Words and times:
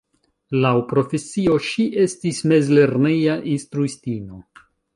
Laŭ 0.61 0.69
profesio, 0.93 1.57
ŝi 1.67 1.85
estis 2.05 2.41
mezlerneja 2.53 3.39
instruistino. 3.55 4.43